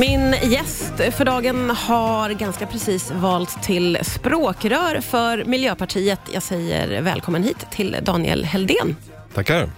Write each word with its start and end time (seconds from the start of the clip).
Min 0.00 0.34
gäst 0.42 0.92
för 1.16 1.24
dagen 1.24 1.70
har 1.70 2.30
ganska 2.30 2.66
precis 2.66 3.10
valt 3.10 3.62
till 3.62 3.98
språkrör 4.02 5.00
för 5.00 5.44
Miljöpartiet. 5.44 6.20
Jag 6.32 6.42
säger 6.42 7.02
välkommen 7.02 7.42
hit 7.42 7.66
till 7.70 7.96
Daniel 8.02 8.44
Heldén. 8.44 8.96
Tackar. 9.34 9.70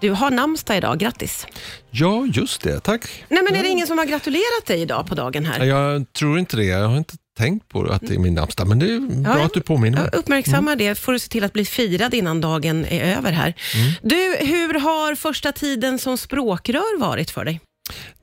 Du 0.00 0.10
har 0.10 0.30
namnsdag 0.30 0.76
idag, 0.76 0.98
grattis. 0.98 1.46
Ja, 1.90 2.26
just 2.32 2.62
det. 2.62 2.80
Tack. 2.80 3.24
Nej, 3.28 3.42
men 3.42 3.54
är 3.54 3.62
det 3.62 3.68
ingen 3.68 3.86
som 3.86 3.98
har 3.98 4.04
gratulerat 4.04 4.66
dig 4.66 4.80
idag 4.80 5.06
på 5.06 5.14
dagen 5.14 5.46
här? 5.46 5.64
Jag 5.64 6.12
tror 6.12 6.38
inte 6.38 6.56
det. 6.56 6.64
Jag 6.64 6.88
har 6.88 6.96
inte 6.96 7.14
tänkt 7.38 7.68
på 7.68 7.82
att 7.92 8.00
det 8.00 8.14
är 8.14 8.18
min 8.18 8.34
namnsdag, 8.34 8.68
men 8.68 8.78
det 8.78 8.86
är 8.94 9.22
bra 9.22 9.38
Ja, 9.38 9.44
att 9.44 9.54
du 9.54 9.60
påminner 9.60 9.98
mig. 9.98 10.08
Jag 10.12 10.18
uppmärksammar 10.18 10.76
det. 10.76 10.94
får 10.94 11.12
du 11.12 11.18
se 11.18 11.28
till 11.28 11.44
att 11.44 11.52
bli 11.52 11.64
firad 11.64 12.14
innan 12.14 12.40
dagen 12.40 12.84
är 12.84 13.16
över 13.16 13.32
här. 13.32 13.54
Du, 14.02 14.36
hur 14.40 14.80
har 14.80 15.14
första 15.14 15.52
tiden 15.52 15.98
som 15.98 16.18
språkrör 16.18 17.00
varit 17.00 17.30
för 17.30 17.44
dig? 17.44 17.60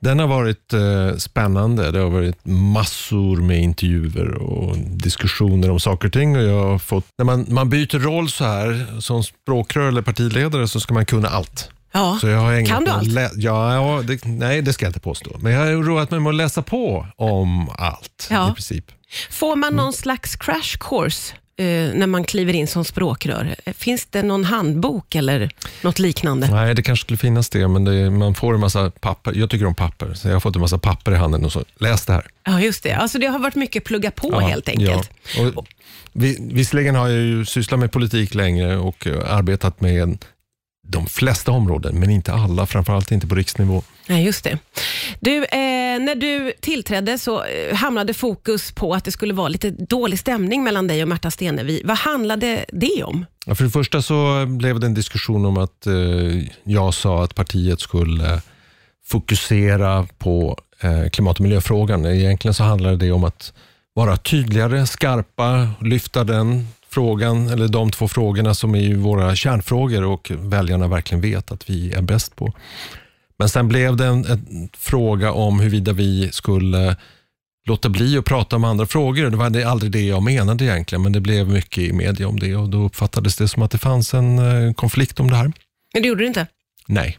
Den 0.00 0.18
har 0.18 0.26
varit 0.26 0.72
eh, 0.72 1.16
spännande. 1.16 1.90
Det 1.90 1.98
har 1.98 2.10
varit 2.10 2.46
massor 2.46 3.36
med 3.36 3.60
intervjuer 3.62 4.34
och 4.34 4.76
diskussioner 4.78 5.70
om 5.70 5.80
saker 5.80 6.06
och 6.08 6.12
ting. 6.12 6.36
Och 6.36 6.42
jag 6.42 6.64
har 6.64 6.78
fått, 6.78 7.04
när 7.18 7.24
man, 7.24 7.46
man 7.48 7.68
byter 7.70 7.98
roll 7.98 8.30
så 8.30 8.44
här, 8.44 8.86
som 9.00 9.24
språkrör 9.24 9.88
eller 9.88 10.02
partiledare, 10.02 10.68
så 10.68 10.80
ska 10.80 10.94
man 10.94 11.06
kunna 11.06 11.28
allt. 11.28 11.70
Ja, 11.92 12.18
Så 12.20 12.28
jag 12.28 12.38
har 12.38 12.66
Kan 12.66 12.84
du 12.84 12.90
allt? 12.90 13.08
lä- 13.08 13.30
ja, 13.36 13.74
ja 13.74 14.02
det, 14.06 14.24
nej, 14.24 14.62
det 14.62 14.72
ska 14.72 14.84
jag 14.84 14.88
inte 14.90 15.00
påstå. 15.00 15.36
Men 15.40 15.52
jag 15.52 15.60
har 15.60 15.72
roat 15.82 16.10
mig 16.10 16.20
med 16.20 16.30
att 16.30 16.34
läsa 16.36 16.62
på 16.62 17.06
om 17.16 17.68
allt 17.78 18.28
Ja. 18.30 18.50
i 18.50 18.54
princip. 18.54 18.84
Får 19.30 19.56
man 19.56 19.74
någon 19.76 19.92
slags 19.92 20.36
crash 20.36 20.76
course 20.80 21.34
när 21.64 22.06
man 22.06 22.24
kliver 22.24 22.52
in 22.52 22.66
som 22.66 22.84
språkrör? 22.84 23.56
Finns 23.72 24.06
det 24.10 24.22
någon 24.22 24.44
handbok 24.44 25.14
eller 25.14 25.50
något 25.82 25.98
liknande? 25.98 26.50
Nej, 26.50 26.74
det 26.74 26.82
kanske 26.82 27.04
skulle 27.04 27.16
finnas 27.16 27.48
det, 27.50 27.68
men 27.68 27.84
det, 27.84 28.10
man 28.10 28.34
får 28.34 28.54
en 28.54 28.60
massa 28.60 28.90
papper. 28.90 29.32
Jag 29.34 29.50
tycker 29.50 29.66
om 29.66 29.74
papper, 29.74 30.14
så 30.14 30.28
jag 30.28 30.34
har 30.34 30.40
fått 30.40 30.54
en 30.54 30.60
massa 30.60 30.78
papper 30.78 31.12
i 31.12 31.16
handen 31.16 31.44
och 31.44 31.52
så, 31.52 31.64
läs 31.78 32.06
det 32.06 32.12
här. 32.12 32.26
Ja, 32.44 32.60
just 32.60 32.82
det. 32.82 32.92
Alltså 32.92 33.18
det 33.18 33.26
har 33.26 33.38
varit 33.38 33.54
mycket 33.54 33.84
plugga 33.84 34.10
på 34.10 34.40
helt 34.40 34.68
enkelt. 34.68 35.10
Ja. 35.36 35.50
Och, 35.54 35.66
vi, 36.12 36.36
visserligen 36.40 36.94
har 36.94 37.08
jag 37.08 37.20
ju 37.20 37.44
sysslat 37.44 37.80
med 37.80 37.92
politik 37.92 38.34
länge 38.34 38.76
och 38.76 39.06
eh, 39.06 39.34
arbetat 39.34 39.80
med 39.80 40.24
de 40.90 41.06
flesta 41.06 41.52
områden, 41.52 42.00
men 42.00 42.10
inte 42.10 42.32
alla, 42.32 42.66
framförallt 42.66 43.10
inte 43.10 43.26
på 43.26 43.34
riksnivå. 43.34 43.82
Nej, 44.06 44.24
just 44.24 44.44
det. 44.44 44.58
Du, 45.20 45.36
eh, 45.44 46.00
när 46.00 46.14
du 46.14 46.52
tillträdde 46.60 47.18
så 47.18 47.44
eh, 47.44 47.74
hamnade 47.74 48.14
fokus 48.14 48.72
på 48.72 48.94
att 48.94 49.04
det 49.04 49.12
skulle 49.12 49.34
vara 49.34 49.48
lite 49.48 49.70
dålig 49.70 50.18
stämning 50.18 50.64
mellan 50.64 50.86
dig 50.86 51.02
och 51.02 51.08
Märta 51.08 51.30
Stenevi. 51.30 51.82
Vad 51.84 51.98
handlade 51.98 52.64
det 52.72 53.04
om? 53.04 53.26
Ja, 53.46 53.54
för 53.54 53.64
det 53.64 53.70
första 53.70 54.02
så 54.02 54.46
blev 54.46 54.80
det 54.80 54.86
en 54.86 54.94
diskussion 54.94 55.44
om 55.44 55.56
att 55.56 55.86
eh, 55.86 55.94
jag 56.64 56.94
sa 56.94 57.24
att 57.24 57.34
partiet 57.34 57.80
skulle 57.80 58.42
fokusera 59.06 60.06
på 60.18 60.58
eh, 60.80 61.08
klimat 61.08 61.36
och 61.36 61.42
miljöfrågan. 61.42 62.06
Egentligen 62.06 62.54
så 62.54 62.64
handlade 62.64 62.96
det 62.96 63.12
om 63.12 63.24
att 63.24 63.52
vara 63.94 64.16
tydligare, 64.16 64.86
skarpa, 64.86 65.68
lyfta 65.80 66.24
den 66.24 66.66
frågan, 66.98 67.48
eller 67.48 67.68
de 67.68 67.90
två 67.90 68.08
frågorna 68.08 68.54
som 68.54 68.74
är 68.74 68.94
våra 68.94 69.36
kärnfrågor 69.36 70.04
och 70.04 70.30
väljarna 70.34 70.88
verkligen 70.88 71.20
vet 71.20 71.52
att 71.52 71.70
vi 71.70 71.92
är 71.92 72.02
bäst 72.02 72.36
på. 72.36 72.52
Men 73.38 73.48
sen 73.48 73.68
blev 73.68 73.96
det 73.96 74.06
en, 74.06 74.24
en 74.24 74.68
fråga 74.76 75.32
om 75.32 75.60
huruvida 75.60 75.92
vi 75.92 76.28
skulle 76.32 76.96
låta 77.68 77.88
bli 77.88 78.18
att 78.18 78.24
prata 78.24 78.56
om 78.56 78.64
andra 78.64 78.86
frågor. 78.86 79.30
Det 79.30 79.36
var 79.36 79.50
det- 79.50 79.64
aldrig 79.64 79.92
det 79.92 80.02
jag 80.02 80.22
menade 80.22 80.64
egentligen, 80.64 81.02
men 81.02 81.12
det 81.12 81.20
blev 81.20 81.48
mycket 81.48 81.78
i 81.78 81.92
media 81.92 82.28
om 82.28 82.40
det 82.40 82.56
och 82.56 82.68
då 82.68 82.78
uppfattades 82.84 83.36
det 83.36 83.48
som 83.48 83.62
att 83.62 83.70
det 83.70 83.78
fanns 83.78 84.14
en 84.14 84.38
eh, 84.38 84.72
konflikt 84.72 85.20
om 85.20 85.30
det 85.30 85.36
här. 85.36 85.52
Men 85.94 86.02
det 86.02 86.08
gjorde 86.08 86.20
du 86.22 86.26
inte. 86.26 86.46
Nej. 86.86 87.18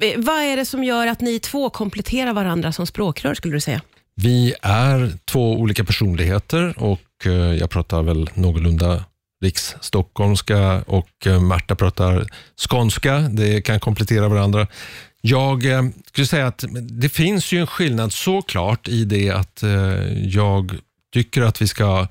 Eh, 0.00 0.12
Vad 0.16 0.42
är 0.42 0.56
det 0.56 0.64
som 0.66 0.84
gör 0.84 1.06
att 1.06 1.20
ni 1.20 1.38
två 1.38 1.70
kompletterar 1.70 2.32
varandra 2.32 2.72
som 2.72 2.86
språkrör, 2.86 3.34
skulle 3.34 3.54
du 3.56 3.60
säga? 3.60 3.80
Vi 4.14 4.54
är 4.62 5.12
två 5.24 5.52
olika 5.58 5.84
personligheter 5.84 6.74
och 6.82 7.00
och 7.16 7.26
eh, 7.26 7.54
jag 7.54 7.70
pratar 7.70 8.02
väl 8.02 8.30
någorlunda 8.34 9.04
riksstockholmska 9.42 10.82
och 10.86 11.26
eh, 11.26 11.40
Märta 11.40 11.74
pratar 11.74 12.26
skånska. 12.68 13.18
Det 13.18 13.60
kan 13.60 13.80
komplettera 13.80 14.28
varandra. 14.28 14.66
Jag 15.20 15.64
eh, 15.64 15.82
skulle 16.06 16.26
säga 16.26 16.46
att 16.46 16.64
det 16.80 17.08
finns 17.08 17.52
ju 17.52 17.60
en 17.60 17.66
skillnad 17.66 18.12
såklart 18.12 18.88
i 18.88 19.04
det 19.04 19.30
att 19.30 19.62
jag 20.24 20.78
tycker 21.12 21.42
att 21.42 21.62
vi 21.62 21.68
ska 21.68 22.06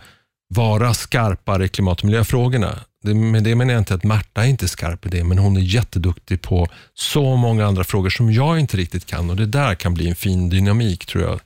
vara 0.47 0.93
skarpare 0.93 1.65
i 1.65 1.67
klimat 1.67 1.99
och 1.99 2.05
miljöfrågorna. 2.05 2.79
Det, 3.03 3.13
med 3.13 3.43
det 3.43 3.55
menar 3.55 3.73
jag 3.73 3.81
inte 3.81 3.93
att 3.93 4.03
Märta 4.03 4.43
är 4.43 4.47
inte 4.47 4.67
skarp 4.67 5.05
i 5.05 5.09
det, 5.09 5.23
men 5.23 5.37
hon 5.37 5.57
är 5.57 5.61
jätteduktig 5.61 6.41
på 6.41 6.67
så 6.93 7.35
många 7.35 7.65
andra 7.65 7.83
frågor 7.83 8.09
som 8.09 8.31
jag 8.31 8.59
inte 8.59 8.77
riktigt 8.77 9.05
kan 9.05 9.29
och 9.29 9.35
det 9.35 9.45
där 9.45 9.75
kan 9.75 9.93
bli 9.93 10.09
en 10.09 10.15
fin 10.15 10.49
dynamik 10.49 11.05
tror 11.05 11.23
jag. 11.23 11.39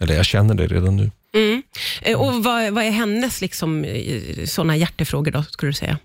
Eller 0.00 0.14
jag 0.14 0.26
känner 0.26 0.54
det 0.54 0.66
redan 0.66 0.96
nu. 0.96 1.10
Mm. 1.36 1.62
Eh, 2.02 2.20
Och 2.20 2.44
vad, 2.44 2.72
vad 2.72 2.84
är 2.84 2.90
hennes 2.90 3.40
liksom, 3.40 3.84
eh, 3.84 4.44
såna 4.44 4.76
hjärtefrågor 4.76 5.30
då, 5.30 5.42
skulle 5.42 5.70
du 5.70 5.74
säga? 5.74 5.98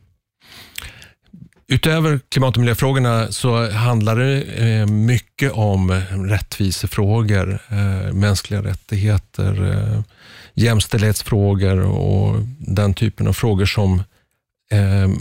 Utöver 1.67 2.19
klimat 2.29 2.55
och 2.55 2.59
miljöfrågorna 2.59 3.31
så 3.31 3.71
handlar 3.71 4.15
det 4.15 4.41
eh, 4.41 4.87
mycket 4.87 5.51
om 5.51 5.91
rättvisefrågor, 6.29 7.59
mänskliga 8.13 8.63
rättigheter, 8.63 10.03
jämställdhetsfrågor 10.53 11.79
och 11.79 12.35
den 12.59 12.93
typen 12.93 13.27
av 13.27 13.33
frågor 13.33 13.65
som 13.65 14.03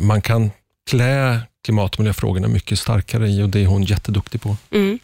man 0.00 0.20
kan 0.20 0.50
klä 0.90 1.40
klimat 1.64 1.94
och 1.94 2.00
miljöfrågorna 2.00 2.48
mycket 2.48 2.78
starkare 2.78 3.28
i 3.28 3.42
och 3.42 3.48
det 3.48 3.62
är 3.62 3.66
hon 3.66 3.82
jätteduktig 3.82 4.42
på. 4.42 4.56
Mm. 4.70 4.98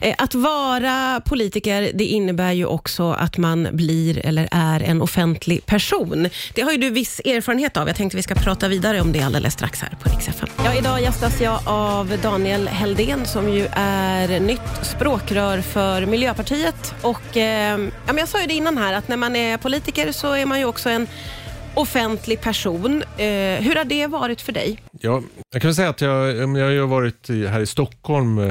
Eh, 0.00 0.14
Att 0.18 0.34
vara 0.34 1.20
politiker, 1.24 1.90
det 1.94 2.04
innebär 2.04 2.52
ju 2.52 2.66
också 2.66 3.10
att 3.12 3.38
man 3.38 3.68
blir 3.72 4.26
eller 4.26 4.48
är 4.50 4.80
en 4.80 5.02
offentlig 5.02 5.66
person. 5.66 6.28
Det 6.54 6.62
har 6.62 6.72
ju 6.72 6.78
du 6.78 6.90
viss 6.90 7.20
erfarenhet 7.24 7.76
av. 7.76 7.88
Jag 7.88 7.96
tänkte 7.96 8.16
vi 8.16 8.22
ska 8.22 8.34
prata 8.34 8.68
vidare 8.68 9.00
om 9.00 9.12
det 9.12 9.20
alldeles 9.20 9.54
strax 9.54 9.80
här 9.80 9.90
på 10.02 10.10
Rix 10.10 10.28
FM. 10.28 10.48
Ja, 10.64 10.74
idag 10.74 11.02
gästas 11.02 11.40
jag 11.40 11.60
av 11.64 12.18
Daniel 12.22 12.68
Heldén 12.68 13.26
som 13.26 13.52
ju 13.52 13.68
är 13.72 14.40
nytt 14.40 14.60
språkrör 14.82 15.60
för 15.60 16.06
Miljöpartiet. 16.06 16.94
Och, 17.02 17.36
eh, 17.36 17.78
ja, 17.80 18.06
men 18.06 18.18
jag 18.18 18.28
sa 18.28 18.40
ju 18.40 18.46
det 18.46 18.54
innan 18.54 18.78
här 18.78 18.92
att 18.92 19.08
när 19.08 19.16
man 19.16 19.36
är 19.36 19.56
politiker 19.56 20.12
så 20.12 20.32
är 20.32 20.46
man 20.46 20.58
ju 20.58 20.64
också 20.64 20.88
en 20.88 21.06
offentlig 21.74 22.40
person. 22.40 23.02
Eh, 23.02 23.26
hur 23.60 23.74
har 23.74 23.84
det 23.84 24.06
varit 24.06 24.40
för 24.40 24.52
dig? 24.52 24.78
Ja, 25.00 25.22
jag 25.52 25.62
kan 25.62 25.74
säga 25.74 25.88
att 25.88 26.00
jag, 26.00 26.36
jag 26.58 26.80
har 26.80 26.86
varit 26.86 27.28
här 27.28 27.60
i 27.60 27.66
Stockholm 27.66 28.38
eh, 28.38 28.46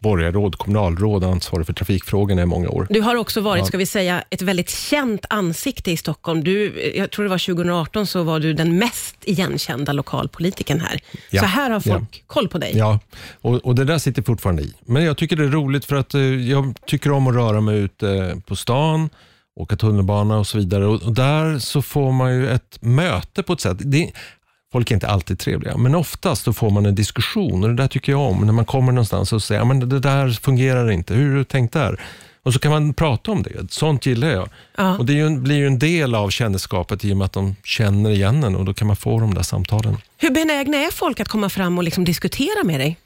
borgarråd, 0.00 0.58
kommunalråd, 0.58 1.24
ansvarig 1.24 1.66
för 1.66 1.72
trafikfrågorna 1.72 2.42
i 2.42 2.46
många 2.46 2.68
år. 2.68 2.86
Du 2.90 3.00
har 3.00 3.16
också 3.16 3.40
varit, 3.40 3.60
Ja. 3.60 3.66
ska 3.66 3.78
vi 3.78 3.86
säga, 3.86 4.24
ett 4.30 4.42
väldigt 4.42 4.70
känt 4.70 5.24
ansikte 5.30 5.90
i 5.90 5.96
Stockholm. 5.96 6.44
Du, 6.44 6.92
jag 6.96 7.10
tror 7.10 7.22
det 7.24 7.28
var 7.30 7.38
2018 7.54 8.06
så 8.06 8.22
var 8.22 8.40
du 8.40 8.52
den 8.52 8.78
mest 8.78 9.16
igenkända 9.24 9.92
lokalpolitikern 9.92 10.80
här. 10.80 11.00
Ja. 11.30 11.40
Så 11.40 11.46
här 11.46 11.70
har 11.70 11.80
folk 11.80 12.24
koll 12.26 12.48
på 12.48 12.58
dig. 12.58 12.72
Ja, 12.76 12.98
och, 13.40 13.54
och 13.54 13.74
det 13.74 13.84
där 13.84 13.98
sitter 13.98 14.22
fortfarande 14.22 14.62
i. 14.62 14.74
Men 14.84 15.04
jag 15.04 15.16
tycker 15.16 15.36
det 15.36 15.44
är 15.44 15.48
roligt 15.48 15.84
för 15.84 15.96
att 15.96 16.14
eh, 16.14 16.20
jag 16.50 16.74
tycker 16.86 17.12
om 17.12 17.26
att 17.26 17.34
röra 17.34 17.60
mig 17.60 17.78
ute 17.78 18.36
på 18.46 18.56
stan, 18.56 19.10
åka 19.60 19.76
tunnelbana 19.76 20.38
och 20.38 20.46
så 20.46 20.58
vidare. 20.58 20.86
Och, 20.86 21.14
där 21.14 21.58
så 21.58 21.82
får 21.82 22.12
man 22.12 22.34
ju 22.34 22.50
ett 22.50 22.78
möte 22.80 23.42
på 23.42 23.52
ett 23.52 23.60
sätt. 23.60 23.76
Det, 23.80 24.12
folk 24.72 24.90
är 24.90 24.94
inte 24.94 25.08
alltid 25.08 25.38
trevliga, 25.38 25.76
men 25.76 25.94
oftast 25.94 26.44
så 26.44 26.52
får 26.52 26.70
man 26.70 26.86
en 26.86 26.94
diskussion 26.94 27.62
och 27.62 27.70
det 27.70 27.76
där 27.76 27.88
tycker 27.88 28.12
jag 28.12 28.20
om. 28.20 28.46
När 28.46 28.52
man 28.52 28.64
kommer 28.64 28.92
någonstans 28.92 29.32
och 29.32 29.42
säger, 29.42 29.64
men 29.64 29.88
det 29.88 30.00
där 30.00 30.30
fungerar 30.30 30.90
inte, 30.90 31.14
hur 31.14 31.30
har 31.30 31.38
du 31.38 31.44
tänkt 31.44 31.72
där? 31.72 32.00
Och 32.44 32.52
så 32.52 32.58
kan 32.58 32.70
man 32.70 32.94
prata 32.94 33.30
om 33.30 33.42
det. 33.42 33.72
Sånt 33.72 34.06
gillar 34.06 34.28
jag. 34.28 34.48
Ja. 34.76 34.98
Och 34.98 35.06
Det 35.06 35.12
ju 35.12 35.38
blir 35.38 35.56
ju 35.56 35.66
en 35.66 35.78
del 35.78 36.14
av 36.14 36.30
kändisskapet 36.30 37.04
i 37.04 37.12
och 37.12 37.16
med 37.16 37.24
att 37.24 37.32
de 37.32 37.56
känner 37.64 38.10
igen 38.10 38.44
en 38.44 38.56
och 38.56 38.64
då 38.64 38.74
kan 38.74 38.86
man 38.86 38.96
få 38.96 39.20
de 39.20 39.34
där 39.34 39.42
samtalen. 39.42 39.96
Hur 40.16 40.30
benägna 40.30 40.76
är 40.76 40.90
folk 40.90 41.20
att 41.20 41.28
komma 41.28 41.48
fram 41.48 41.78
och 41.78 41.84
liksom 41.84 42.04
diskutera 42.04 42.64
med 42.64 42.80
dig? 42.80 42.96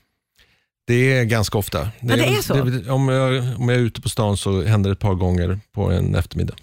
Det 0.87 1.13
är 1.19 1.25
ganska 1.25 1.59
ofta. 1.59 1.89
det 2.01 2.15
är 2.15 2.43
så? 2.43 2.55
det- 2.65 2.91
om, 2.91 3.09
jag, 3.09 3.45
om 3.61 3.69
jag 3.69 3.79
är 3.79 3.83
ute 3.83 4.01
på 4.01 4.09
stan 4.09 4.37
så 4.37 4.63
händer 4.63 4.91
det 4.91 4.93
ett 4.95 4.99
par 5.01 5.15
gånger 5.15 5.61
på 5.75 5.91
en 5.91 6.15
eftermiddag. 6.15 6.55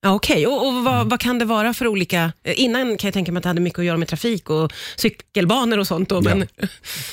Ja, 0.00 0.14
Okej, 0.14 0.46
och, 0.46 0.62
och 0.66 0.70
Mm. 0.72 0.84
vad, 0.84 1.10
vad 1.10 1.20
kan 1.20 1.38
det 1.38 1.44
vara 1.44 1.74
för 1.74 1.86
olika... 1.86 2.32
eh, 2.44 2.60
Innan 2.60 2.96
kan 2.96 3.08
jag 3.08 3.14
tänka 3.14 3.32
mig 3.32 3.38
att 3.38 3.42
det 3.42 3.48
hade 3.48 3.60
mycket 3.60 3.78
att 3.78 3.84
göra 3.84 3.96
med 3.96 4.08
trafik 4.08 4.50
och 4.50 4.72
cykelbanor 4.96 5.78
och 5.78 5.86
sånt. 5.86 6.08
Då, 6.08 6.20
men, 6.20 6.46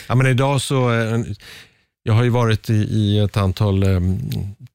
Ja, 0.07 0.15
men 0.15 0.27
idag 0.27 0.61
så, 0.61 0.93
eh, 0.93 1.19
jag 2.07 2.13
har 2.13 2.23
ju 2.23 2.29
varit 2.29 2.69
i, 2.69 2.73
i 2.73 3.19
ett 3.19 3.37
antal 3.37 3.83
eh, 3.83 3.99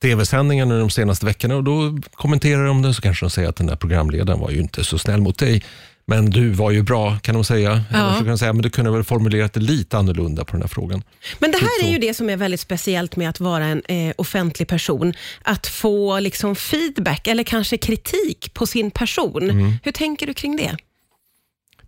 tv-sändningar 0.02 0.66
nu 0.66 0.80
de 0.80 0.90
senaste 0.90 1.26
veckorna 1.26 1.56
och 1.56 1.64
då 1.64 1.98
kommenterar 2.12 2.66
de 2.66 2.82
det 2.82 2.94
så 2.94 3.02
kanske 3.02 3.26
de 3.26 3.30
säger 3.30 3.48
att 3.48 3.56
den 3.56 3.66
där 3.66 3.76
programledaren 3.76 4.40
var 4.40 4.50
ju 4.50 4.60
inte 4.60 4.84
så 4.84 4.98
snäll 4.98 5.20
mot 5.20 5.38
dig. 5.38 5.62
Men 6.06 6.30
du 6.30 6.50
var 6.50 6.70
ju 6.70 6.82
bra 6.82 7.18
kan 7.18 7.34
de 7.34 7.44
säga. 7.44 7.84
Ja. 7.92 7.98
Eller 7.98 8.12
så 8.12 8.18
kan 8.18 8.26
de 8.26 8.38
säga, 8.38 8.52
men 8.52 8.62
du 8.62 8.70
kunde 8.70 8.90
väl 8.90 9.04
formulerat 9.04 9.52
det 9.52 9.60
lite 9.60 9.98
annorlunda 9.98 10.44
på 10.44 10.52
den 10.52 10.62
här 10.62 10.68
frågan. 10.68 11.02
Men 11.38 11.50
det 11.50 11.58
här 11.58 11.88
är 11.88 11.92
ju 11.92 11.98
det 11.98 12.14
som 12.14 12.30
är 12.30 12.36
väldigt 12.36 12.60
speciellt 12.60 13.16
med 13.16 13.28
att 13.28 13.40
vara 13.40 13.64
en 13.64 13.82
eh, 13.88 14.14
offentlig 14.16 14.68
person. 14.68 15.14
Att 15.42 15.66
få 15.66 16.20
liksom 16.20 16.56
feedback 16.56 17.26
eller 17.26 17.42
kanske 17.42 17.76
kritik 17.76 18.54
på 18.54 18.66
sin 18.66 18.90
person. 18.90 19.50
Mm. 19.50 19.72
Hur 19.82 19.92
tänker 19.92 20.26
du 20.26 20.34
kring 20.34 20.56
det? 20.56 20.76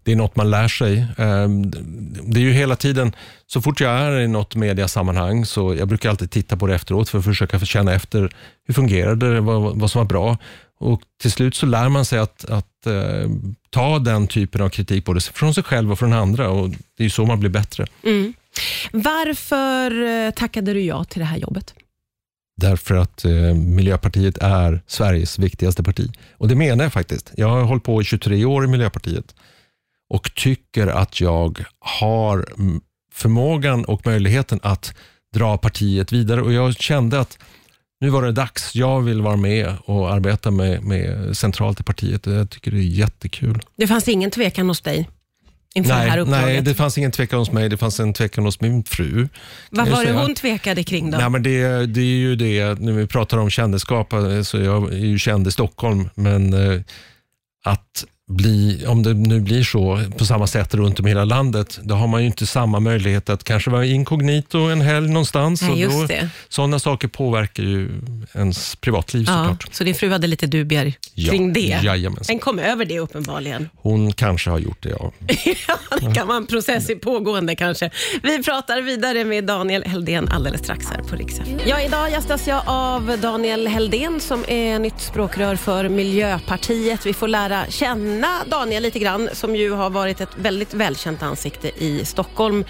Det 0.04 0.12
är 0.12 0.16
något 0.16 0.36
man 0.36 0.50
lär 0.50 0.68
sig. 0.68 0.98
Eh, 0.98 1.48
det 2.22 2.40
är 2.40 2.44
ju 2.44 2.52
hela 2.52 2.76
tiden, 2.76 3.12
så 3.46 3.62
fort 3.62 3.80
jag 3.80 3.92
är 3.92 4.20
i 4.20 4.28
något 4.28 4.54
mediasammanhang, 4.54 5.46
så 5.46 5.74
jag 5.74 5.88
brukar 5.88 6.10
alltid 6.10 6.30
titta 6.30 6.56
på 6.56 6.66
det 6.66 6.74
efteråt 6.74 7.08
för 7.08 7.18
att 7.18 7.24
försöka 7.24 7.58
känna 7.58 7.94
efter, 7.94 8.34
hur 8.66 8.74
fungerade 8.74 9.34
det, 9.34 9.40
vad, 9.40 9.80
vad 9.80 9.90
som 9.90 9.98
var 9.98 10.06
bra. 10.06 10.38
Och 10.82 11.02
Till 11.20 11.32
slut 11.32 11.54
så 11.54 11.66
lär 11.66 11.88
man 11.88 12.04
sig 12.04 12.18
att, 12.18 12.44
att 12.44 12.86
eh, 12.86 13.30
ta 13.70 13.98
den 13.98 14.26
typen 14.26 14.60
av 14.60 14.68
kritik, 14.68 15.04
både 15.04 15.20
från 15.20 15.54
sig 15.54 15.62
själv 15.64 15.92
och 15.92 15.98
från 15.98 16.12
andra. 16.12 16.50
Och 16.50 16.70
Det 16.96 17.04
är 17.04 17.08
så 17.08 17.26
man 17.26 17.40
blir 17.40 17.50
bättre. 17.50 17.86
Mm. 18.04 18.32
Varför 18.92 20.02
eh, 20.02 20.30
tackade 20.30 20.72
du 20.72 20.80
ja 20.80 21.04
till 21.04 21.18
det 21.18 21.24
här 21.24 21.38
jobbet? 21.38 21.74
Därför 22.56 22.94
att 22.94 23.24
eh, 23.24 23.54
Miljöpartiet 23.54 24.38
är 24.38 24.82
Sveriges 24.86 25.38
viktigaste 25.38 25.82
parti. 25.82 26.12
Och 26.32 26.48
det 26.48 26.54
menar 26.54 26.84
jag 26.84 26.92
faktiskt. 26.92 27.32
Jag 27.36 27.48
har 27.48 27.62
hållit 27.62 27.84
på 27.84 28.02
i 28.02 28.04
23 28.04 28.44
år 28.44 28.64
i 28.64 28.68
Miljöpartiet 28.68 29.34
och 30.12 30.34
tycker 30.34 30.86
att 30.86 31.20
jag 31.20 31.64
har 31.78 32.46
förmågan 33.12 33.84
och 33.84 34.06
möjligheten 34.06 34.60
att 34.62 34.94
dra 35.34 35.58
partiet 35.58 36.12
vidare. 36.12 36.42
Och 36.42 36.52
Jag 36.52 36.74
kände 36.74 37.20
att 37.20 37.38
nu 38.00 38.08
var 38.08 38.22
det 38.22 38.32
dags. 38.32 38.74
Jag 38.74 39.00
vill 39.00 39.22
vara 39.22 39.36
med 39.36 39.74
och 39.84 40.12
arbeta 40.12 40.50
med, 40.50 40.82
med 40.82 41.36
centralt 41.36 41.80
i 41.80 41.82
partiet. 41.82 42.26
Jag 42.26 42.50
tycker 42.50 42.70
det 42.70 42.78
är 42.78 42.82
jättekul. 42.82 43.60
Det 43.76 43.86
fanns 43.86 44.08
ingen 44.08 44.30
tvekan 44.30 44.68
hos 44.68 44.80
dig? 44.80 45.08
inför 45.74 45.94
nej, 45.94 46.04
det 46.04 46.10
här 46.10 46.18
uppdraget? 46.18 46.46
Nej, 46.46 46.62
det 46.62 46.74
fanns 46.74 46.98
ingen 46.98 47.10
tvekan 47.12 47.38
hos 47.38 47.50
mig. 47.50 47.68
Det 47.68 47.76
fanns 47.76 48.00
en 48.00 48.12
tvekan 48.12 48.44
hos 48.44 48.60
min 48.60 48.84
fru. 48.84 49.28
Vad 49.70 49.88
var 49.88 50.04
det 50.04 50.12
hon 50.12 50.34
tvekade 50.34 50.84
kring 50.84 51.10
då? 51.10 51.18
Nej, 51.18 51.30
men 51.30 51.42
det, 51.42 51.86
det 51.86 52.00
är 52.00 52.04
ju 52.04 52.36
det, 52.36 52.80
när 52.80 52.92
vi 52.92 53.06
pratar 53.06 53.38
om 53.38 53.50
kändisskap, 53.50 54.14
så 54.44 54.58
jag 54.58 54.92
är 54.92 55.06
ju 55.06 55.18
känd 55.18 55.46
i 55.46 55.50
Stockholm, 55.50 56.08
men 56.14 56.52
eh, 56.54 56.80
att 57.64 58.04
bli, 58.32 58.86
om 58.86 59.02
det 59.02 59.14
nu 59.14 59.40
blir 59.40 59.62
så 59.62 60.00
på 60.18 60.24
samma 60.24 60.46
sätt 60.46 60.74
runt 60.74 61.00
om 61.00 61.06
i 61.06 61.08
hela 61.08 61.24
landet, 61.24 61.80
då 61.82 61.94
har 61.94 62.06
man 62.06 62.20
ju 62.20 62.26
inte 62.26 62.46
samma 62.46 62.80
möjlighet 62.80 63.28
att 63.30 63.44
kanske 63.44 63.70
vara 63.70 63.84
inkognito 63.84 64.58
en 64.58 64.80
helg 64.80 65.08
någonstans. 65.08 65.62
Nej, 65.62 65.80
just 65.80 66.08
det. 66.08 66.30
Sådana 66.48 66.78
saker 66.78 67.08
påverkar 67.08 67.62
ju 67.62 67.88
ens 68.34 68.76
privatliv 68.76 69.24
ja, 69.26 69.32
såklart. 69.32 69.74
Så 69.74 69.84
din 69.84 69.94
fru 69.94 70.10
hade 70.10 70.26
lite 70.26 70.46
dubier 70.46 70.92
kring 71.30 71.48
ja, 71.48 71.54
det? 71.54 71.86
Jajamensan. 71.86 72.34
Den 72.34 72.38
kom 72.38 72.58
över 72.58 72.84
det 72.84 72.98
uppenbarligen. 72.98 73.68
Hon 73.76 74.12
kanske 74.12 74.50
har 74.50 74.58
gjort 74.58 74.82
det, 74.82 74.88
ja. 74.88 75.12
ja, 75.68 75.78
det 76.00 76.14
kan 76.14 76.26
vara 76.26 76.36
en 76.36 76.46
process 76.46 76.90
i 76.90 76.94
pågående 76.94 77.56
kanske. 77.56 77.90
Vi 78.22 78.42
pratar 78.42 78.82
vidare 78.82 79.24
med 79.24 79.44
Daniel 79.44 79.84
Heldén 79.84 80.28
alldeles 80.28 80.60
strax 80.60 80.86
här 80.86 81.02
på 81.02 81.16
Riksen. 81.16 81.60
Ja, 81.66 81.80
idag 81.80 82.10
gästas 82.10 82.48
jag 82.48 82.62
av 82.66 83.18
Daniel 83.22 83.68
Heldén 83.68 84.20
som 84.20 84.44
är 84.48 84.78
nytt 84.78 85.00
språkrör 85.00 85.56
för 85.56 85.88
Miljöpartiet. 85.88 87.06
Vi 87.06 87.12
får 87.12 87.28
lära 87.28 87.66
känna 87.68 88.21
känna 88.22 88.44
Daniel 88.44 88.82
lite 88.82 88.98
grann, 88.98 89.28
som 89.32 89.56
ju 89.56 89.72
har 89.72 89.90
varit 89.90 90.20
ett 90.20 90.36
väldigt 90.36 90.74
välkänt 90.74 91.22
ansikte 91.22 91.84
i 91.84 92.04
Stockholm. 92.04 92.64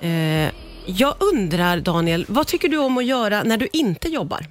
Eh, 0.00 0.50
jag 0.86 1.14
undrar, 1.32 1.80
Daniel, 1.80 2.24
vad 2.28 2.46
tycker 2.46 2.68
du 2.68 2.78
om 2.78 2.98
att 2.98 3.04
göra 3.04 3.42
när 3.42 3.56
du 3.56 3.68
inte 3.72 4.08
jobbar? 4.08 4.46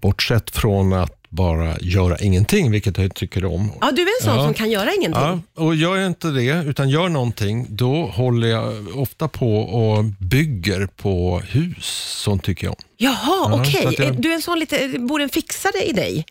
Bortsett 0.00 0.50
från 0.50 0.92
att 0.92 1.22
bara 1.28 1.78
göra 1.80 2.18
ingenting, 2.18 2.70
vilket 2.70 2.98
jag 2.98 3.14
tycker 3.14 3.44
om. 3.44 3.72
Ja, 3.80 3.90
du 3.90 4.02
är 4.02 4.06
en 4.20 4.24
sån 4.24 4.36
ja. 4.36 4.44
som 4.44 4.54
kan 4.54 4.70
göra 4.70 4.94
ingenting. 4.94 5.22
Ja, 5.22 5.40
och 5.54 5.74
gör 5.74 5.96
jag 5.96 6.06
inte 6.06 6.28
det, 6.28 6.64
utan 6.66 6.88
gör 6.88 7.08
någonting, 7.08 7.66
då 7.68 8.06
håller 8.06 8.48
jag 8.48 8.88
ofta 8.98 9.28
på 9.28 9.58
och 9.58 10.04
bygger 10.04 10.86
på 10.86 11.40
hus. 11.48 11.86
Sånt 12.24 12.44
tycker 12.44 12.66
jag 12.66 12.72
om. 12.72 12.84
Jaha, 12.96 13.16
ja, 13.24 13.60
okej. 13.60 13.86
Okay. 13.86 14.06
Jag... 14.06 14.22
Du 14.22 14.30
är 14.30 14.34
en 14.34 14.42
sån 14.42 14.58
lite, 14.58 14.98
bor 14.98 15.20
en 15.20 15.28
fixare 15.28 15.82
i 15.84 15.92
dig? 15.92 16.24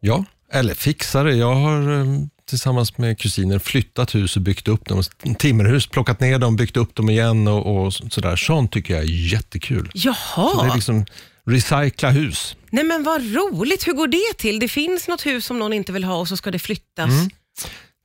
Ja, 0.00 0.24
eller 0.52 0.74
fixare. 0.74 1.34
Jag 1.34 1.54
har 1.54 2.00
eh, 2.00 2.06
tillsammans 2.48 2.98
med 2.98 3.18
kusiner 3.18 3.58
flyttat 3.58 4.14
hus 4.14 4.36
och 4.36 4.42
byggt 4.42 4.68
upp 4.68 4.88
dem. 4.88 5.02
Timmerhus, 5.38 5.86
plockat 5.86 6.20
ner 6.20 6.38
dem, 6.38 6.56
byggt 6.56 6.76
upp 6.76 6.94
dem 6.94 7.10
igen 7.10 7.48
och, 7.48 7.84
och 7.84 7.94
sådär. 7.94 8.36
Sånt 8.36 8.72
tycker 8.72 8.94
jag 8.94 9.02
är 9.02 9.32
jättekul. 9.32 9.90
Jaha. 9.94 10.16
Så 10.34 10.62
det 10.62 10.70
är 10.70 10.74
liksom 10.74 11.04
recycla 11.46 12.10
hus. 12.10 12.56
Nej 12.70 12.84
men 12.84 13.02
vad 13.02 13.34
roligt. 13.34 13.86
Hur 13.86 13.92
går 13.92 14.08
det 14.08 14.38
till? 14.38 14.58
Det 14.58 14.68
finns 14.68 15.08
något 15.08 15.26
hus 15.26 15.46
som 15.46 15.58
någon 15.58 15.72
inte 15.72 15.92
vill 15.92 16.04
ha 16.04 16.16
och 16.16 16.28
så 16.28 16.36
ska 16.36 16.50
det 16.50 16.58
flyttas. 16.58 17.10
Mm. 17.10 17.30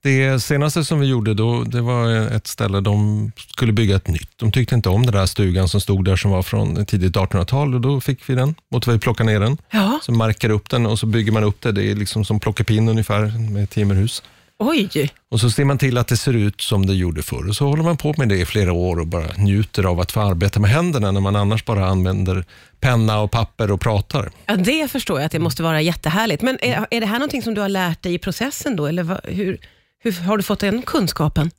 Det 0.04 0.40
senaste 0.40 0.84
som 0.84 1.00
vi 1.00 1.08
gjorde 1.08 1.34
då, 1.34 1.64
det 1.64 1.82
var 1.82 2.10
ett 2.36 2.48
ställe 2.48 2.82
de 2.82 3.32
skulle 3.56 3.74
bygga 3.74 3.96
ett 3.96 4.08
nytt. 4.08 4.30
De 4.36 4.52
tyckte 4.52 4.76
inte 4.76 4.90
om 4.90 5.06
den 5.06 5.14
där 5.16 5.26
stugan 5.26 5.70
som 5.70 5.82
stod 5.82 6.06
där 6.06 6.16
som 6.16 6.32
var 6.32 6.42
från 6.42 6.86
tidigt 6.86 7.16
1800-tal 7.16 7.76
och 7.76 7.82
då 7.82 8.02
fick 8.02 8.30
vi 8.30 8.36
den. 8.36 8.56
Måste 8.72 8.92
vi 8.92 9.00
plocka 9.00 9.24
ner 9.24 9.40
den. 9.40 9.58
Ja. 9.72 10.00
Så 10.04 10.12
markar 10.12 10.50
upp 10.50 10.70
den 10.70 10.86
och 10.86 11.00
så 11.00 11.06
bygger 11.06 11.32
man 11.32 11.44
upp 11.44 11.62
det. 11.62 11.72
Det 11.72 11.92
är 11.92 11.96
liksom 11.96 12.26
som 12.26 12.40
plockepinn 12.40 12.90
ungefär 12.90 13.52
med 13.52 13.70
timmerhus. 13.70 14.24
Oj! 14.60 15.12
Och 15.32 15.40
så 15.40 15.50
ser 15.50 15.66
man 15.66 15.78
till 15.78 15.98
att 15.98 16.08
det 16.08 16.18
ser 16.18 16.34
ut 16.34 16.62
som 16.62 16.86
det 16.86 16.94
gjorde 16.94 17.22
förr. 17.22 17.50
Och 17.50 17.56
så 17.56 17.66
håller 17.66 17.84
man 17.84 17.98
på 17.98 18.14
med 18.18 18.30
det 18.30 18.38
i 18.38 18.46
flera 18.46 18.74
år 18.74 19.00
och 19.00 19.08
bara 19.08 19.28
njuter 19.38 19.84
av 19.84 20.00
att 20.00 20.12
få 20.12 20.22
arbeta 20.22 20.60
med 20.60 20.72
händerna 20.72 21.12
när 21.12 21.22
man 21.22 21.36
annars 21.36 21.66
bara 21.66 21.86
använder 21.86 22.46
penna 22.80 23.20
och 23.20 23.32
papper 23.32 23.72
och 23.72 23.82
pratar. 23.82 24.32
Ja, 24.46 24.56
det 24.56 24.92
förstår 24.92 25.20
jag 25.20 25.26
att 25.26 25.32
det 25.32 25.40
måste 25.40 25.64
vara 25.64 25.82
jättehärligt. 25.82 26.42
Men 26.42 26.60
är, 26.62 26.88
är 26.92 27.00
det 27.00 27.08
här 27.08 27.20
någonting 27.20 27.42
som 27.42 27.54
du 27.54 27.62
har 27.62 27.70
lärt 27.70 28.02
dig 28.02 28.14
i 28.14 28.18
processen 28.18 28.76
då? 28.76 28.86
Eller 28.86 29.22
hur, 29.24 29.58
hur 30.00 30.12
har 30.12 30.38
du 30.38 30.44
fått 30.44 30.60
den 30.60 30.82
kunskapen? 30.82 31.52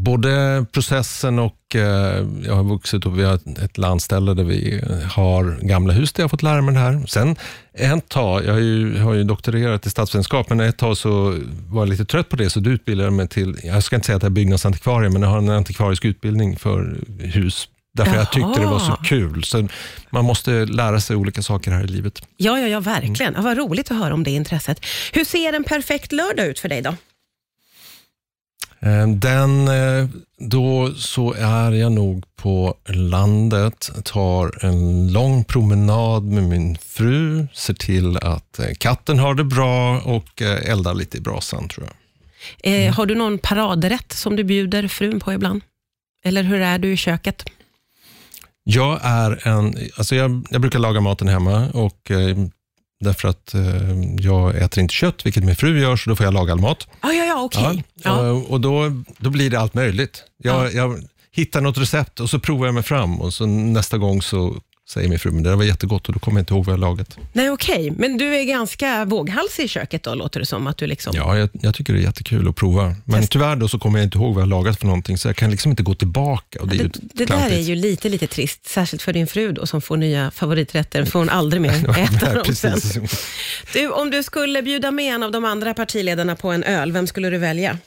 Både 0.00 0.66
processen 0.72 1.38
och 1.38 1.74
eh, 1.74 2.26
jag 2.44 2.54
har 2.54 2.64
vuxit 2.64 3.06
upp, 3.06 3.12
vi 3.14 3.24
har 3.24 3.34
ett 3.64 3.78
landställe 3.78 4.34
där 4.34 4.44
vi 4.44 4.82
har 5.12 5.58
gamla 5.60 5.92
hus 5.92 6.12
där 6.12 6.20
jag 6.20 6.24
har 6.24 6.28
fått 6.28 6.42
lära 6.42 6.62
mig 6.62 6.74
det 6.74 6.80
här. 6.80 7.06
Sen 7.06 7.36
ett 7.74 8.08
tag, 8.08 8.44
jag 8.44 8.52
har 8.52 8.60
ju, 8.60 8.98
har 8.98 9.14
ju 9.14 9.24
doktorerat 9.24 9.86
i 9.86 9.90
statsvetenskap, 9.90 10.50
men 10.50 10.60
ett 10.60 10.78
tag 10.78 10.96
så 10.96 11.38
var 11.68 11.82
jag 11.82 11.88
lite 11.88 12.04
trött 12.04 12.28
på 12.28 12.36
det, 12.36 12.50
så 12.50 12.60
du 12.60 12.70
utbildade 12.70 13.10
mig 13.10 13.28
till, 13.28 13.56
jag 13.62 13.82
ska 13.82 13.96
inte 13.96 14.06
säga 14.06 14.16
att 14.16 14.22
jag 14.22 14.30
är 14.30 14.34
byggnadsantikvarie, 14.34 15.10
men 15.10 15.22
jag 15.22 15.28
har 15.28 15.38
en 15.38 15.48
antikvarisk 15.48 16.04
utbildning 16.04 16.56
för 16.56 16.96
hus 17.18 17.68
Därför 17.96 18.12
Jaha. 18.12 18.20
jag 18.20 18.32
tyckte 18.32 18.60
det 18.60 18.66
var 18.66 18.78
så 18.78 18.96
kul. 19.04 19.44
Så 19.44 19.68
man 20.10 20.24
måste 20.24 20.50
lära 20.50 21.00
sig 21.00 21.16
olika 21.16 21.42
saker 21.42 21.70
här 21.70 21.84
i 21.84 21.86
livet. 21.86 22.22
Ja, 22.36 22.60
ja, 22.60 22.66
ja 22.66 22.80
verkligen. 22.80 23.34
Ja, 23.36 23.42
vad 23.42 23.58
roligt 23.58 23.90
att 23.90 23.96
höra 23.96 24.14
om 24.14 24.24
det 24.24 24.30
intresset. 24.30 24.84
Hur 25.12 25.24
ser 25.24 25.52
en 25.52 25.64
perfekt 25.64 26.12
lördag 26.12 26.46
ut 26.46 26.58
för 26.58 26.68
dig 26.68 26.82
då? 26.82 26.94
Eh, 28.80 29.08
den, 29.08 29.68
eh, 29.68 30.08
då 30.38 30.94
så 30.94 31.32
är 31.32 31.72
jag 31.72 31.92
nog 31.92 32.24
på 32.36 32.74
landet, 32.86 33.90
tar 34.04 34.64
en 34.64 35.12
lång 35.12 35.44
promenad 35.44 36.24
med 36.24 36.44
min 36.44 36.78
fru, 36.78 37.46
ser 37.54 37.74
till 37.74 38.16
att 38.16 38.58
eh, 38.58 38.74
katten 38.78 39.18
har 39.18 39.34
det 39.34 39.44
bra 39.44 40.00
och 40.00 40.42
eldar 40.42 40.94
lite 40.94 41.18
i 41.18 41.20
brasan 41.20 41.68
tror 41.68 41.86
jag. 41.86 41.94
Mm. 42.62 42.92
har 42.92 43.06
du 43.06 43.14
någon 43.14 43.38
paradrätt 43.38 44.12
som 44.12 44.36
du 44.36 44.44
bjuder 44.44 44.88
frun 44.88 45.20
på 45.20 45.32
ibland? 45.32 45.62
Eller 46.24 46.42
hur 46.42 46.60
är 46.60 46.78
du 46.78 46.92
i 46.92 46.96
köket? 46.96 47.44
Jag 48.64 49.00
är 49.02 49.48
en, 49.48 49.74
alltså 49.96 50.16
jag, 50.16 50.46
jag 50.50 50.60
brukar 50.60 50.78
laga 50.78 51.00
maten 51.00 51.28
hemma 51.28 51.70
och 51.70 52.10
Därför 53.00 53.28
att 53.28 53.54
eh, 53.54 53.62
jag 54.18 54.56
äter 54.56 54.82
inte 54.82 54.94
kött, 54.94 55.26
vilket 55.26 55.44
min 55.44 55.56
fru 55.56 55.80
gör, 55.80 55.96
så 55.96 56.10
då 56.10 56.16
får 56.16 56.24
jag 56.24 56.34
laga 56.34 56.52
all 56.52 56.60
mat. 56.60 56.88
Ah, 57.00 57.12
ja, 57.12 57.24
ja, 57.24 57.42
okay. 57.42 57.82
ja. 58.04 58.30
Och, 58.30 58.50
och 58.50 58.60
då, 58.60 59.02
då 59.18 59.30
blir 59.30 59.50
det 59.50 59.60
allt 59.60 59.74
möjligt. 59.74 60.24
Jag, 60.42 60.66
ja. 60.66 60.70
jag 60.70 61.00
hittar 61.32 61.60
något 61.60 61.78
recept 61.78 62.20
och 62.20 62.30
så 62.30 62.40
provar 62.40 62.66
jag 62.66 62.74
mig 62.74 62.82
fram 62.82 63.20
och 63.20 63.34
så 63.34 63.46
nästa 63.46 63.98
gång 63.98 64.22
så 64.22 64.56
säger 64.88 65.08
min 65.08 65.18
fru, 65.18 65.30
men 65.30 65.42
det 65.42 65.56
var 65.56 65.64
jättegott 65.64 66.08
och 66.08 66.14
då 66.14 66.20
kommer 66.20 66.38
jag 66.38 66.42
inte 66.42 66.54
ihåg 66.54 66.64
vad 66.64 66.72
jag 66.72 66.80
lagat. 66.80 67.18
Nej, 67.32 67.50
okej. 67.50 67.90
Okay. 67.90 67.90
Men 67.90 68.18
du 68.18 68.36
är 68.36 68.44
ganska 68.44 69.04
våghalsig 69.04 69.64
i 69.64 69.68
köket 69.68 70.02
då, 70.02 70.14
låter 70.14 70.40
det 70.40 70.46
som. 70.46 70.66
att 70.66 70.76
du 70.76 70.86
liksom... 70.86 71.12
Ja, 71.16 71.38
jag, 71.38 71.48
jag 71.52 71.74
tycker 71.74 71.92
det 71.92 71.98
är 71.98 72.02
jättekul 72.02 72.48
att 72.48 72.56
prova. 72.56 72.94
Men 73.04 73.20
Test. 73.20 73.32
tyvärr 73.32 73.56
då 73.56 73.68
så 73.68 73.78
kommer 73.78 73.98
jag 73.98 74.06
inte 74.06 74.18
ihåg 74.18 74.34
vad 74.34 74.42
jag 74.42 74.48
lagat 74.48 74.78
för 74.78 74.86
någonting, 74.86 75.18
så 75.18 75.28
jag 75.28 75.36
kan 75.36 75.50
liksom 75.50 75.70
inte 75.70 75.82
gå 75.82 75.94
tillbaka. 75.94 76.60
Och 76.60 76.68
det, 76.68 76.76
ja, 76.76 76.82
det, 76.82 77.00
det 77.12 77.24
där 77.24 77.50
är 77.50 77.60
ju 77.60 77.74
lite, 77.74 78.08
lite 78.08 78.26
trist, 78.26 78.66
särskilt 78.66 79.02
för 79.02 79.12
din 79.12 79.26
fru 79.26 79.52
då, 79.52 79.66
som 79.66 79.82
får 79.82 79.96
nya 79.96 80.30
favoriträtter, 80.30 81.04
får 81.04 81.18
hon 81.18 81.28
aldrig 81.28 81.62
mer 81.62 81.98
äta 81.98 82.34
dem 82.34 82.54
sen. 82.54 82.80
Du, 83.72 83.90
om 83.90 84.10
du 84.10 84.22
skulle 84.22 84.62
bjuda 84.62 84.90
med 84.90 85.14
en 85.14 85.22
av 85.22 85.32
de 85.32 85.44
andra 85.44 85.74
partiledarna 85.74 86.36
på 86.36 86.50
en 86.50 86.62
öl, 86.62 86.92
vem 86.92 87.06
skulle 87.06 87.30
du 87.30 87.38
välja? 87.38 87.78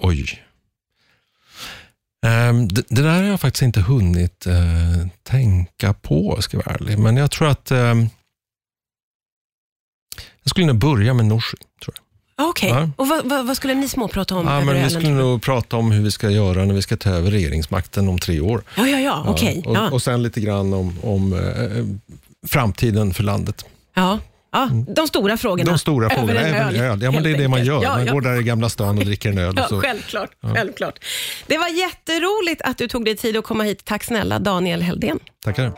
Oj. 0.00 0.44
Um, 2.26 2.68
det, 2.68 2.84
det, 2.88 3.02
där 3.02 3.22
har 3.22 3.22
jag 3.22 3.40
faktiskt 3.40 3.62
inte 3.62 3.80
hunnit 3.80 4.46
uh, 4.46 5.06
tänka 5.22 5.92
på, 5.92 6.42
ska 6.42 6.56
jag 6.56 6.64
vara 6.64 6.74
ärlig. 6.74 6.98
Men 6.98 7.16
jag 7.16 7.30
tror 7.30 7.48
att 7.48 7.70
um, 7.70 8.08
jag 10.42 10.50
skulle 10.50 10.66
nog 10.66 10.78
börja 10.78 11.14
med 11.14 11.24
Nooshi. 11.24 11.56
Okej, 12.40 12.72
okay. 12.72 12.82
ja. 12.82 12.90
och 12.96 13.08
vad, 13.08 13.24
vad, 13.24 13.46
vad, 13.46 13.56
skulle 13.56 13.74
ni 13.74 13.88
småprata 13.88 14.36
om? 14.36 14.46
Ja, 14.46 14.60
men 14.60 14.84
vi 14.84 14.90
skulle 14.90 15.10
nog 15.10 15.42
prata 15.42 15.76
om 15.76 15.90
hur 15.90 16.02
vi 16.02 16.10
ska 16.10 16.30
göra 16.30 16.64
när 16.64 16.74
vi 16.74 16.82
ska 16.82 16.96
ta 16.96 17.10
över 17.10 17.30
regeringsmakten 17.30 18.08
om 18.08 18.18
tre 18.18 18.40
år. 18.40 18.62
Ja, 18.76 18.86
ja, 18.86 18.98
ja, 18.98 19.24
okej. 19.26 19.58
Okay. 19.58 19.72
Ja, 19.74 19.86
och, 19.86 19.92
och 19.92 20.02
sen 20.02 20.22
lite 20.22 20.40
grann 20.40 20.72
om, 20.72 20.98
om 21.02 21.32
uh, 21.32 21.86
framtiden 22.46 23.14
för 23.14 23.22
landet. 23.22 23.64
Ja, 23.94 24.18
Ja, 24.52 24.62
mm. 24.64 24.94
de 24.94 25.06
stora 25.08 25.36
frågorna. 25.36 25.70
De 25.70 25.78
stora 25.78 26.10
frågorna, 26.10 26.40
även 26.40 26.68
öl. 26.68 26.76
öl. 26.76 27.02
Ja, 27.02 27.10
men 27.10 27.22
det 27.22 27.30
är 27.30 27.38
det 27.38 27.48
man 27.48 27.64
gör. 27.64 27.82
Ja, 27.82 27.90
man 27.90 28.06
ja. 28.06 28.12
går 28.12 28.20
där 28.20 28.40
i 28.40 28.42
Gamla 28.42 28.68
stan 28.68 28.98
och 28.98 29.04
dricker 29.04 29.28
en 29.28 29.38
öl. 29.38 29.54
Ja, 29.56 29.68
så. 29.68 29.80
Självklart, 29.80 30.30
självklart. 30.54 31.04
Det 31.46 31.58
var 31.58 31.68
jätteroligt 31.68 32.62
att 32.62 32.78
du 32.78 32.88
tog 32.88 33.04
dig 33.04 33.16
tid 33.16 33.36
att 33.36 33.44
komma 33.44 33.64
hit. 33.64 33.84
Tack 33.84 34.04
snälla 34.04 34.38
Daniel 34.38 34.82
Heldén. 34.82 35.18
Tackar. 35.44 35.72